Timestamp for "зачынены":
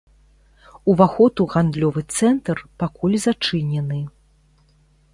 3.27-4.01